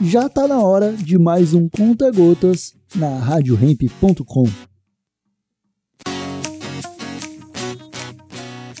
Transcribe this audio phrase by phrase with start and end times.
[0.00, 4.44] já tá na hora de mais um Conta Gotas na RadioRamp.com.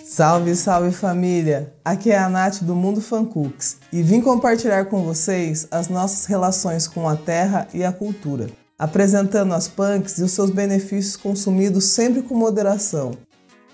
[0.02, 1.74] Salve, salve família!
[1.84, 6.88] Aqui é a Nath do Mundo Fancooks e vim compartilhar com vocês as nossas relações
[6.88, 8.48] com a terra e a cultura,
[8.78, 13.12] apresentando as punks e os seus benefícios consumidos sempre com moderação,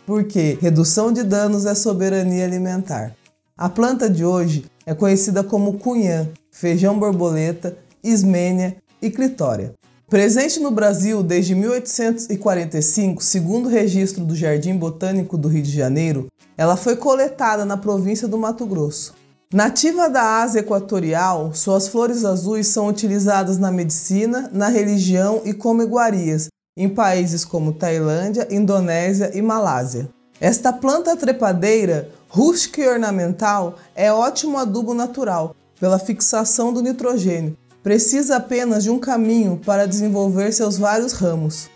[0.04, 3.14] porque redução de danos é soberania alimentar.
[3.56, 9.74] A planta de hoje é conhecida como cunhã, feijão borboleta, ismênia e clitória.
[10.08, 16.28] Presente no Brasil desde 1845, segundo o registro do Jardim Botânico do Rio de Janeiro,
[16.56, 19.14] ela foi coletada na província do Mato Grosso.
[19.52, 25.82] Nativa da Ásia Equatorial, suas flores azuis são utilizadas na medicina, na religião e como
[25.82, 30.08] iguarias em países como Tailândia, Indonésia e Malásia.
[30.40, 38.38] Esta planta trepadeira, rústica e ornamental, é ótimo adubo natural pela fixação do nitrogênio precisa
[38.38, 41.70] apenas de um caminho para desenvolver seus vários ramos.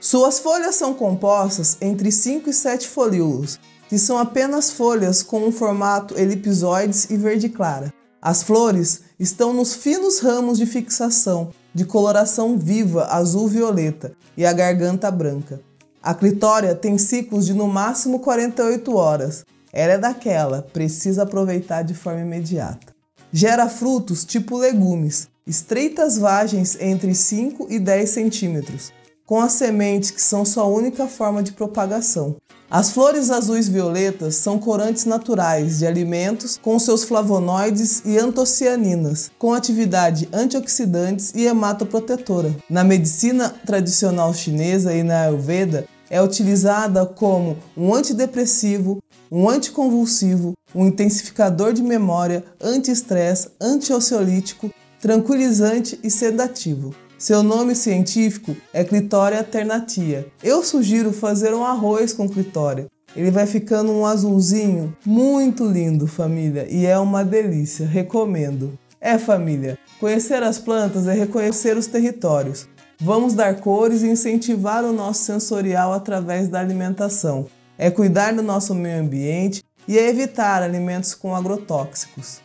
[0.00, 5.52] Suas folhas são compostas entre 5 e 7 folíolos, que são apenas folhas com um
[5.52, 7.92] formato elipsoides e verde clara.
[8.22, 15.10] As flores estão nos finos ramos de fixação, de coloração viva azul-violeta e a garganta
[15.10, 15.60] branca.
[16.02, 19.44] A clitória tem ciclos de no máximo 48 horas.
[19.70, 22.93] Ela é daquela, precisa aproveitar de forma imediata.
[23.36, 28.92] Gera frutos tipo legumes, estreitas vagens entre 5 e 10 centímetros,
[29.26, 32.36] com as sementes que são sua única forma de propagação.
[32.70, 39.52] As flores azuis violetas são corantes naturais de alimentos com seus flavonoides e antocianinas, com
[39.52, 42.54] atividade antioxidantes e hematoprotetora.
[42.70, 49.02] Na medicina tradicional chinesa e na Ayurveda, é utilizada como um antidepressivo,
[49.34, 56.94] um anticonvulsivo, um intensificador de memória, anti-estresse, antioceolítico, tranquilizante e sedativo.
[57.18, 60.28] Seu nome científico é Clitória ternatia.
[60.40, 62.86] Eu sugiro fazer um arroz com clitória.
[63.16, 68.78] Ele vai ficando um azulzinho muito lindo, família, e é uma delícia, recomendo.
[69.00, 72.68] É, família, conhecer as plantas é reconhecer os territórios.
[73.00, 77.46] Vamos dar cores e incentivar o nosso sensorial através da alimentação.
[77.76, 82.40] É cuidar do nosso meio ambiente e é evitar alimentos com agrotóxicos.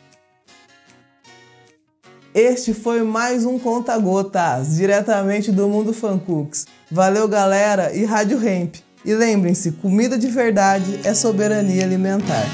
[2.34, 6.68] Este foi mais um Conta Gotas, diretamente do Mundo Fancooks.
[6.90, 8.76] Valeu, galera, e Rádio Hemp.
[9.06, 12.46] E lembrem-se, comida de verdade é soberania alimentar.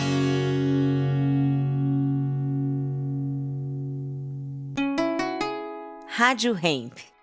[6.08, 7.15] Rádio Hemp.